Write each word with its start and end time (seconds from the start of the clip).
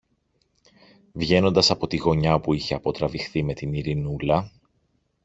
βγαίνοντας 1.13 1.71
από 1.71 1.87
τη 1.87 1.97
γωνιά 1.97 2.33
όπου 2.33 2.53
είχε 2.53 2.73
αποτραβηχθεί 2.75 3.43
με 3.43 3.53
την 3.53 3.73
Ειρηνούλα. 3.73 4.51